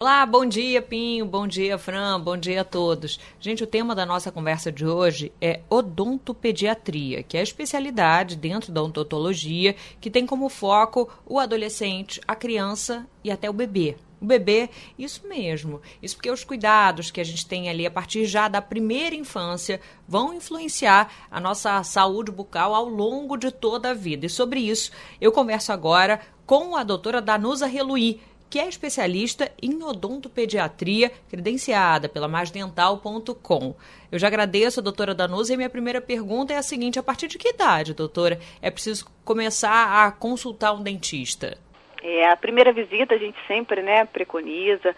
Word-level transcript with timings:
Olá, 0.00 0.24
bom 0.24 0.46
dia, 0.46 0.80
Pinho, 0.80 1.26
bom 1.26 1.44
dia, 1.44 1.76
Fran, 1.76 2.20
bom 2.20 2.36
dia 2.36 2.60
a 2.60 2.64
todos. 2.64 3.18
Gente, 3.40 3.64
o 3.64 3.66
tema 3.66 3.96
da 3.96 4.06
nossa 4.06 4.30
conversa 4.30 4.70
de 4.70 4.86
hoje 4.86 5.32
é 5.40 5.58
odontopediatria, 5.68 7.24
que 7.24 7.36
é 7.36 7.40
a 7.40 7.42
especialidade 7.42 8.36
dentro 8.36 8.70
da 8.70 8.80
odontologia 8.80 9.74
que 10.00 10.08
tem 10.08 10.24
como 10.24 10.48
foco 10.48 11.08
o 11.26 11.40
adolescente, 11.40 12.20
a 12.28 12.36
criança 12.36 13.08
e 13.24 13.30
até 13.32 13.50
o 13.50 13.52
bebê. 13.52 13.96
O 14.22 14.24
bebê, 14.24 14.70
isso 14.96 15.26
mesmo. 15.26 15.82
Isso 16.00 16.14
porque 16.14 16.30
os 16.30 16.44
cuidados 16.44 17.10
que 17.10 17.20
a 17.20 17.24
gente 17.24 17.44
tem 17.44 17.68
ali 17.68 17.84
a 17.84 17.90
partir 17.90 18.24
já 18.24 18.46
da 18.46 18.62
primeira 18.62 19.16
infância 19.16 19.80
vão 20.06 20.32
influenciar 20.32 21.12
a 21.28 21.40
nossa 21.40 21.82
saúde 21.82 22.30
bucal 22.30 22.72
ao 22.72 22.88
longo 22.88 23.36
de 23.36 23.50
toda 23.50 23.90
a 23.90 23.94
vida. 23.94 24.26
E 24.26 24.30
sobre 24.30 24.60
isso, 24.60 24.92
eu 25.20 25.32
converso 25.32 25.72
agora 25.72 26.20
com 26.46 26.76
a 26.76 26.84
doutora 26.84 27.20
Danusa 27.20 27.66
Reluí, 27.66 28.20
que 28.50 28.58
é 28.58 28.68
especialista 28.68 29.50
em 29.62 29.82
odontopediatria, 29.82 31.10
credenciada 31.28 32.08
pela 32.08 32.28
masdental.com. 32.28 33.74
Eu 34.10 34.18
já 34.18 34.26
agradeço 34.26 34.80
a 34.80 34.82
doutora 34.82 35.14
Danusa 35.14 35.52
e 35.52 35.56
minha 35.56 35.70
primeira 35.70 36.00
pergunta 36.00 36.52
é 36.52 36.56
a 36.56 36.62
seguinte: 36.62 36.98
a 36.98 37.02
partir 37.02 37.28
de 37.28 37.38
que 37.38 37.48
idade, 37.48 37.94
doutora, 37.94 38.38
é 38.62 38.70
preciso 38.70 39.06
começar 39.24 40.06
a 40.06 40.10
consultar 40.10 40.72
um 40.72 40.82
dentista? 40.82 41.58
É, 42.02 42.30
a 42.30 42.36
primeira 42.36 42.72
visita 42.72 43.14
a 43.14 43.18
gente 43.18 43.38
sempre 43.46 43.82
né, 43.82 44.04
preconiza 44.04 44.94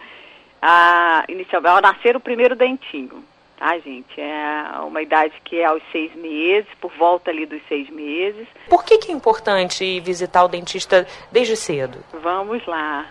a, 0.61 1.25
inicial, 1.29 1.67
ao 1.67 1.81
nascer 1.81 2.17
o 2.17 2.21
primeiro 2.21 2.55
dentinho. 2.55 3.25
Tá, 3.59 3.79
gente? 3.79 4.19
É 4.19 4.79
uma 4.87 5.03
idade 5.03 5.35
que 5.45 5.59
é 5.59 5.67
aos 5.67 5.83
seis 5.93 6.15
meses, 6.15 6.67
por 6.81 6.91
volta 6.93 7.31
ali 7.31 7.45
dos 7.45 7.61
seis 7.69 7.91
meses. 7.91 8.49
Por 8.71 8.83
que, 8.83 8.97
que 8.97 9.13
é 9.13 9.15
importante 9.15 10.01
visitar 10.01 10.45
o 10.45 10.49
dentista 10.49 11.07
desde 11.31 11.57
cedo? 11.57 11.99
Vamos 12.23 12.65
lá. 12.67 13.07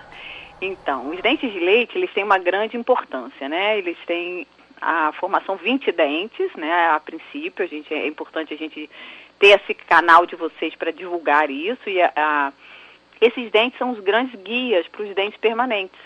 Então, 0.61 1.09
os 1.09 1.21
dentes 1.21 1.51
de 1.51 1.59
leite, 1.59 1.97
eles 1.97 2.11
têm 2.13 2.23
uma 2.23 2.37
grande 2.37 2.75
importância, 2.75 3.47
né? 3.47 3.77
Eles 3.77 3.97
têm 4.05 4.45
a 4.81 5.11
formação 5.13 5.55
20 5.55 5.91
dentes, 5.91 6.53
né? 6.55 6.89
A 6.89 6.99
princípio, 6.99 7.63
a 7.63 7.67
gente, 7.67 7.93
é 7.93 8.07
importante 8.07 8.53
a 8.53 8.57
gente 8.57 8.89
ter 9.39 9.59
esse 9.59 9.73
canal 9.73 10.25
de 10.25 10.35
vocês 10.35 10.75
para 10.75 10.91
divulgar 10.91 11.49
isso 11.49 11.89
e 11.89 12.01
a, 12.01 12.11
a, 12.15 12.53
esses 13.21 13.49
dentes 13.51 13.79
são 13.79 13.91
os 13.91 13.99
grandes 14.01 14.37
guias 14.41 14.85
para 14.87 15.03
os 15.03 15.15
dentes 15.15 15.39
permanentes. 15.39 15.99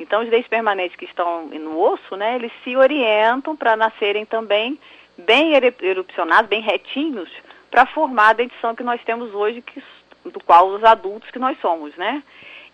Então, 0.00 0.22
os 0.22 0.30
dentes 0.30 0.48
permanentes 0.48 0.96
que 0.96 1.04
estão 1.04 1.46
no 1.46 1.78
osso, 1.78 2.16
né? 2.16 2.36
Eles 2.36 2.52
se 2.64 2.76
orientam 2.76 3.54
para 3.54 3.76
nascerem 3.76 4.24
também 4.24 4.78
bem 5.16 5.52
erupcionados, 5.82 6.48
bem 6.48 6.62
retinhos, 6.62 7.30
para 7.70 7.86
formar 7.86 8.30
a 8.30 8.34
dentição 8.34 8.74
que 8.74 8.82
nós 8.82 9.00
temos 9.04 9.34
hoje, 9.34 9.62
que, 9.62 9.82
do 10.24 10.42
qual 10.42 10.68
os 10.68 10.82
adultos 10.82 11.30
que 11.30 11.38
nós 11.38 11.58
somos, 11.60 11.94
né? 11.96 12.22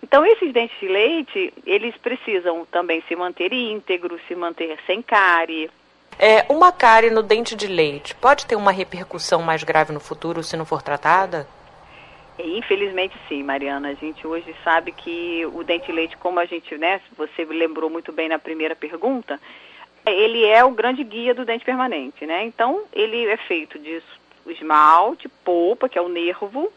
Então, 0.02 0.24
esses 0.24 0.52
dentes 0.52 0.78
de 0.78 0.88
leite, 0.88 1.52
eles 1.66 1.96
precisam 1.96 2.66
também 2.70 3.02
se 3.08 3.16
manter 3.16 3.52
íntegros, 3.52 4.20
se 4.28 4.34
manter 4.34 4.78
sem 4.86 5.02
cárie. 5.02 5.70
É, 6.18 6.46
uma 6.48 6.72
cárie 6.72 7.10
no 7.10 7.22
dente 7.22 7.54
de 7.54 7.66
leite 7.66 8.14
pode 8.14 8.46
ter 8.46 8.56
uma 8.56 8.70
repercussão 8.70 9.42
mais 9.42 9.62
grave 9.64 9.92
no 9.92 10.00
futuro 10.00 10.42
se 10.42 10.56
não 10.56 10.64
for 10.64 10.80
tratada? 10.80 11.46
Infelizmente 12.38 13.16
sim, 13.28 13.42
Mariana. 13.42 13.88
A 13.88 13.94
gente 13.94 14.26
hoje 14.26 14.54
sabe 14.62 14.92
que 14.92 15.44
o 15.46 15.62
dente 15.64 15.86
de 15.86 15.92
leite, 15.92 16.16
como 16.16 16.38
a 16.38 16.44
gente, 16.44 16.76
né, 16.76 17.00
você 17.16 17.44
lembrou 17.44 17.90
muito 17.90 18.12
bem 18.12 18.28
na 18.28 18.38
primeira 18.38 18.76
pergunta, 18.76 19.40
ele 20.06 20.44
é 20.44 20.64
o 20.64 20.70
grande 20.70 21.02
guia 21.02 21.34
do 21.34 21.44
dente 21.44 21.64
permanente, 21.64 22.24
né? 22.26 22.44
Então, 22.44 22.84
ele 22.92 23.26
é 23.26 23.36
feito 23.36 23.78
de 23.78 24.02
esmalte, 24.46 25.28
polpa, 25.28 25.88
que 25.88 25.98
é 25.98 26.02
o 26.02 26.08
nervo. 26.08 26.72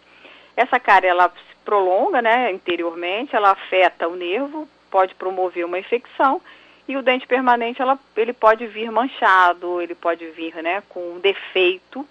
Essa 0.58 0.80
cárie, 0.80 1.10
ela 1.10 1.32
prolonga, 1.70 2.20
né, 2.20 2.52
interiormente, 2.52 3.36
ela 3.36 3.52
afeta 3.52 4.08
o 4.08 4.16
nervo, 4.16 4.68
pode 4.90 5.14
promover 5.14 5.64
uma 5.64 5.78
infecção 5.78 6.42
e 6.88 6.98
o 6.98 7.04
dente 7.04 7.28
permanente 7.28 7.80
ela, 7.80 8.00
ele 8.18 8.34
pode 8.34 8.66
vir 8.66 8.92
manchado, 8.92 9.80
ele 9.80 9.94
pode 9.94 10.26
vir, 10.32 10.56
né, 10.64 10.82
com 10.90 11.00
um 11.12 11.20
defeito, 11.20 12.04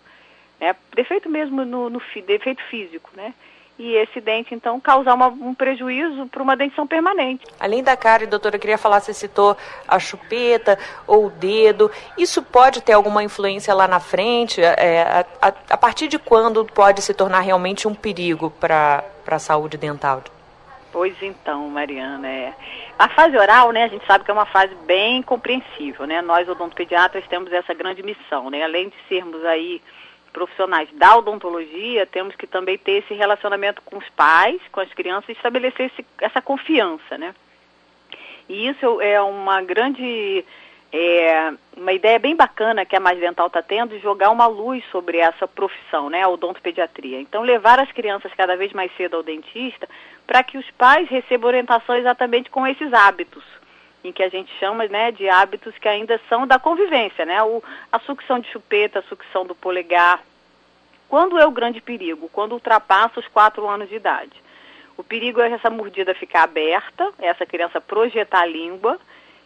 né, 0.60 0.76
defeito 0.94 1.28
mesmo 1.28 1.64
no, 1.64 1.90
no 1.90 2.00
defeito 2.24 2.62
físico, 2.70 3.10
né, 3.16 3.34
e 3.78 3.94
esse 3.94 4.20
dente, 4.20 4.54
então, 4.54 4.80
causar 4.80 5.14
uma, 5.14 5.28
um 5.28 5.54
prejuízo 5.54 6.26
para 6.26 6.42
uma 6.42 6.56
dentição 6.56 6.86
permanente. 6.86 7.44
Além 7.60 7.82
da 7.82 7.96
cárie, 7.96 8.26
doutora, 8.26 8.56
eu 8.56 8.60
queria 8.60 8.76
falar, 8.76 8.98
você 8.98 9.14
citou 9.14 9.56
a 9.86 9.98
chupeta 10.00 10.76
ou 11.06 11.26
o 11.26 11.30
dedo, 11.30 11.90
isso 12.16 12.42
pode 12.42 12.82
ter 12.82 12.92
alguma 12.92 13.22
influência 13.22 13.72
lá 13.72 13.86
na 13.86 14.00
frente? 14.00 14.60
É, 14.60 15.02
a, 15.02 15.48
a, 15.48 15.52
a 15.70 15.76
partir 15.76 16.08
de 16.08 16.18
quando 16.18 16.64
pode 16.64 17.02
se 17.02 17.14
tornar 17.14 17.40
realmente 17.40 17.86
um 17.86 17.94
perigo 17.94 18.50
para 18.50 19.04
a 19.26 19.38
saúde 19.38 19.76
dental? 19.76 20.24
Pois 20.90 21.14
então, 21.22 21.68
Mariana, 21.68 22.28
é. 22.28 22.52
A 22.98 23.08
fase 23.10 23.36
oral, 23.36 23.70
né, 23.70 23.84
a 23.84 23.88
gente 23.88 24.04
sabe 24.06 24.24
que 24.24 24.30
é 24.30 24.34
uma 24.34 24.46
fase 24.46 24.74
bem 24.86 25.22
compreensível, 25.22 26.06
né? 26.06 26.20
Nós 26.20 26.48
odontopediatras 26.48 27.24
temos 27.28 27.52
essa 27.52 27.72
grande 27.74 28.02
missão, 28.02 28.50
né? 28.50 28.64
Além 28.64 28.88
de 28.88 28.96
sermos 29.08 29.44
aí 29.44 29.80
profissionais 30.38 30.88
da 30.92 31.16
odontologia, 31.16 32.06
temos 32.06 32.36
que 32.36 32.46
também 32.46 32.78
ter 32.78 33.02
esse 33.02 33.12
relacionamento 33.12 33.82
com 33.82 33.98
os 33.98 34.08
pais, 34.10 34.60
com 34.70 34.78
as 34.78 34.92
crianças, 34.94 35.28
e 35.30 35.32
estabelecer 35.32 35.86
esse, 35.86 36.06
essa 36.20 36.40
confiança, 36.40 37.18
né? 37.18 37.34
E 38.48 38.68
isso 38.68 39.00
é 39.00 39.20
uma 39.20 39.60
grande, 39.60 40.44
é, 40.92 41.52
uma 41.76 41.92
ideia 41.92 42.20
bem 42.20 42.36
bacana 42.36 42.86
que 42.86 42.94
a 42.94 43.00
Mais 43.00 43.18
Dental 43.18 43.48
está 43.48 43.60
tendo, 43.60 43.98
jogar 43.98 44.30
uma 44.30 44.46
luz 44.46 44.84
sobre 44.92 45.18
essa 45.18 45.48
profissão, 45.48 46.08
né, 46.08 46.22
a 46.22 46.28
odontopediatria. 46.28 47.20
Então, 47.20 47.42
levar 47.42 47.80
as 47.80 47.90
crianças 47.90 48.32
cada 48.36 48.56
vez 48.56 48.72
mais 48.72 48.94
cedo 48.96 49.16
ao 49.16 49.24
dentista, 49.24 49.88
para 50.24 50.44
que 50.44 50.56
os 50.56 50.70
pais 50.72 51.08
recebam 51.08 51.48
orientação 51.48 51.96
exatamente 51.96 52.48
com 52.48 52.64
esses 52.64 52.92
hábitos, 52.92 53.44
em 54.04 54.12
que 54.12 54.22
a 54.22 54.28
gente 54.28 54.52
chama 54.60 54.86
né, 54.86 55.10
de 55.10 55.28
hábitos 55.28 55.76
que 55.78 55.88
ainda 55.88 56.20
são 56.28 56.46
da 56.46 56.60
convivência, 56.60 57.26
né? 57.26 57.42
O, 57.42 57.60
a 57.90 57.98
sucção 57.98 58.38
de 58.38 58.48
chupeta, 58.52 59.00
a 59.00 59.02
sucção 59.02 59.44
do 59.44 59.54
polegar. 59.54 60.22
Quando 61.08 61.38
é 61.38 61.46
o 61.46 61.50
grande 61.50 61.80
perigo? 61.80 62.28
Quando 62.32 62.52
ultrapassa 62.52 63.18
os 63.18 63.28
quatro 63.28 63.66
anos 63.68 63.88
de 63.88 63.96
idade. 63.96 64.42
O 64.96 65.02
perigo 65.02 65.40
é 65.40 65.50
essa 65.50 65.70
mordida 65.70 66.14
ficar 66.14 66.42
aberta, 66.42 67.12
essa 67.18 67.46
criança 67.46 67.80
projetar 67.80 68.40
a 68.40 68.46
língua 68.46 68.98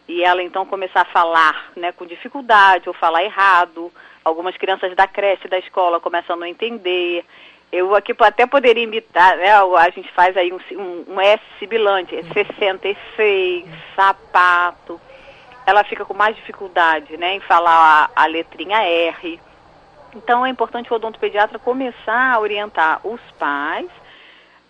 e 0.08 0.24
ela 0.24 0.42
então 0.42 0.66
começar 0.66 1.02
a 1.02 1.12
falar 1.12 1.70
né, 1.76 1.92
com 1.92 2.06
dificuldade 2.06 2.88
ou 2.88 2.94
falar 2.94 3.22
errado. 3.22 3.92
Algumas 4.24 4.56
crianças 4.56 4.94
da 4.96 5.06
creche, 5.06 5.48
da 5.48 5.58
escola 5.58 6.00
começam 6.00 6.36
a 6.36 6.38
não 6.38 6.46
entender. 6.46 7.24
Eu 7.70 7.94
aqui 7.94 8.14
até 8.18 8.46
poderia 8.46 8.82
imitar, 8.82 9.36
né? 9.36 9.52
A 9.52 9.90
gente 9.90 10.10
faz 10.12 10.36
aí 10.36 10.52
um, 10.52 10.60
um, 10.72 11.14
um 11.14 11.20
S 11.20 11.42
sibilante, 11.58 12.14
66, 12.32 13.66
sapato. 13.94 15.00
Ela 15.66 15.84
fica 15.84 16.04
com 16.04 16.14
mais 16.14 16.34
dificuldade, 16.34 17.16
né, 17.16 17.36
em 17.36 17.40
falar 17.40 18.10
a, 18.16 18.22
a 18.24 18.26
letrinha 18.26 18.82
R. 18.82 19.40
Então 20.14 20.44
é 20.44 20.50
importante 20.50 20.92
o 20.92 20.96
odontopediatra 20.96 21.58
começar 21.58 22.34
a 22.34 22.40
orientar 22.40 23.06
os 23.06 23.20
pais 23.38 23.88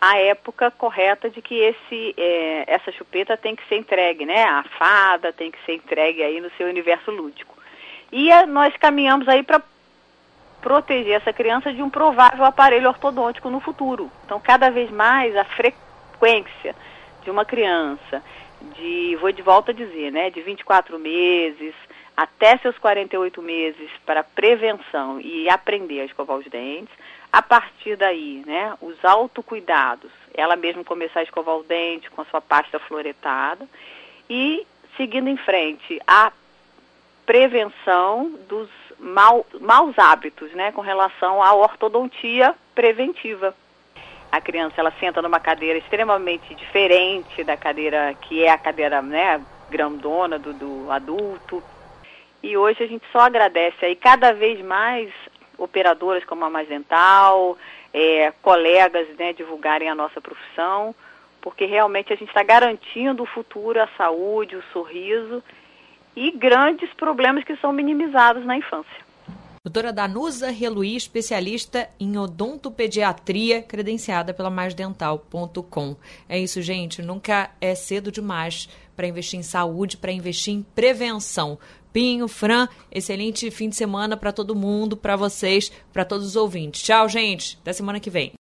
a 0.03 0.19
época 0.19 0.69
correta 0.69 1.31
de 1.31 1.41
que 1.41 1.55
esse, 1.55 2.13
é, 2.19 2.65
essa 2.67 2.91
chupeta 2.91 3.37
tem 3.37 3.55
que 3.55 3.65
ser 3.69 3.77
entregue, 3.77 4.27
né? 4.27 4.43
A 4.43 4.65
fada 4.77 5.33
tem 5.33 5.49
que 5.49 5.65
ser 5.65 5.75
entregue 5.75 6.25
aí 6.25 6.41
no 6.41 6.51
seu 6.57 6.67
universo 6.67 7.13
lúdico. 7.13 7.57
E 8.11 8.33
a, 8.33 8.45
nós 8.45 8.77
caminhamos 8.77 9.29
aí 9.29 9.45
para 9.45 9.63
proteger 10.61 11.13
essa 11.13 11.33
criança 11.33 11.73
de 11.73 11.81
um 11.81 11.89
provável 11.89 12.45
aparelho 12.45 12.89
ortodôntico 12.89 13.49
no 13.49 13.61
futuro. 13.61 14.11
Então, 14.25 14.41
cada 14.41 14.71
vez 14.71 14.91
mais 14.91 15.37
a 15.37 15.45
frequência 15.45 16.75
de 17.23 17.31
uma 17.31 17.45
criança, 17.45 18.21
de, 18.75 19.17
vou 19.21 19.31
de 19.31 19.41
volta 19.41 19.71
a 19.71 19.75
dizer, 19.75 20.11
né, 20.11 20.31
de 20.31 20.41
24 20.43 20.99
meses 20.99 21.75
até 22.17 22.57
seus 22.59 22.77
48 22.79 23.41
meses 23.43 23.91
para 24.05 24.23
prevenção 24.23 25.21
e 25.21 25.49
aprender 25.49 26.01
a 26.01 26.05
escovar 26.05 26.37
os 26.37 26.47
dentes. 26.47 26.95
A 27.33 27.41
partir 27.41 27.97
daí, 27.97 28.43
né, 28.47 28.75
os 28.81 29.03
autocuidados, 29.05 30.11
ela 30.35 30.57
mesma 30.57 30.85
começar 30.85 31.21
a 31.21 31.23
escovar 31.23 31.57
o 31.57 31.63
dente 31.63 32.11
com 32.11 32.21
a 32.21 32.27
sua 32.27 32.41
pasta 32.41 32.79
fluoretada 32.79 33.67
e 34.29 34.67
seguindo 34.97 35.29
em 35.29 35.37
frente 35.37 36.01
a 36.07 36.33
prevenção 37.25 38.31
dos 38.49 38.69
mal, 38.99 39.47
maus 39.61 39.99
hábitos, 39.99 40.53
né, 40.53 40.73
com 40.73 40.81
relação 40.81 41.43
à 41.43 41.55
ortodontia 41.55 42.55
preventiva. 42.75 43.55
A 44.31 44.41
criança 44.41 44.77
ela 44.79 44.93
senta 44.99 45.21
numa 45.21 45.41
cadeira 45.41 45.79
extremamente 45.79 46.55
diferente 46.55 47.45
da 47.45 47.57
cadeira 47.57 48.15
que 48.23 48.43
é 48.43 48.51
a 48.51 48.59
cadeira, 48.59 49.03
né, 49.03 49.41
grandona 49.69 50.39
do, 50.39 50.53
do 50.53 50.91
adulto. 50.91 51.63
E 52.43 52.57
hoje 52.57 52.83
a 52.83 52.87
gente 52.87 53.05
só 53.13 53.21
agradece 53.21 53.85
aí 53.85 53.95
cada 53.95 54.33
vez 54.33 54.61
mais 54.65 55.13
operadoras 55.57 56.25
como 56.25 56.45
a 56.45 56.51
Mais 56.51 56.69
Dental, 56.69 57.57
é, 57.93 58.33
colegas, 58.43 59.07
né, 59.17 59.33
divulgarem 59.33 59.89
a 59.89 59.95
nossa 59.95 60.21
profissão, 60.21 60.95
porque 61.41 61.67
realmente 61.67 62.13
a 62.13 62.17
gente 62.17 62.29
está 62.29 62.43
garantindo 62.43 63.23
o 63.23 63.27
futuro, 63.27 63.81
a 63.81 63.89
saúde, 63.97 64.57
o 64.57 64.63
sorriso 64.73 65.43
e 66.17 66.31
grandes 66.31 66.93
problemas 66.95 67.45
que 67.45 67.57
são 67.57 67.73
minimizados 67.73 68.45
na 68.45 68.57
infância. 68.57 69.13
Doutora 69.65 69.93
Danusa 69.93 70.51
Reluí, 70.51 70.97
especialista 70.97 71.89
em 72.01 72.19
odontopediatria, 72.19 73.63
credenciada 73.63 74.35
pela 74.35 74.51
maisdental.com. 74.51 75.97
É 76.29 76.37
isso, 76.37 76.61
gente. 76.61 77.01
Nunca 77.01 77.49
é 77.61 77.73
cedo 77.77 78.11
demais 78.11 78.69
para 78.97 79.07
investir 79.07 79.39
em 79.39 79.43
saúde, 79.43 79.97
para 79.97 80.13
investir 80.13 80.55
em 80.55 80.63
prevenção. 80.75 81.59
Pinho, 81.93 82.27
Fran, 82.27 82.69
excelente 82.91 83.51
fim 83.51 83.69
de 83.69 83.77
semana 83.77 84.17
para 84.17 84.33
todo 84.33 84.55
mundo, 84.55 84.97
para 84.97 85.17
vocês, 85.17 85.71
para 85.93 86.05
todos 86.05 86.27
os 86.27 86.37
ouvintes. 86.37 86.83
Tchau, 86.83 87.09
gente. 87.09 87.59
Até 87.61 87.73
semana 87.73 88.01
que 88.01 88.11
vem. 88.11 88.33